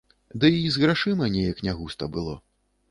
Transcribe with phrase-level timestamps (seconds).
[0.43, 2.33] Ды і з грашыма неяк не густа было.